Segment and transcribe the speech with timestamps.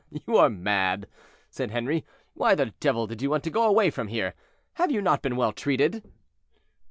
[0.25, 1.05] "You are mad,"
[1.51, 2.03] said Henri.
[2.33, 4.33] "Why the devil did you want to go away from here,
[4.73, 6.09] have you not been well treated?"